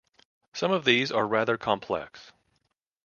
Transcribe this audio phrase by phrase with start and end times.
[0.53, 2.31] Some of these are rather complex.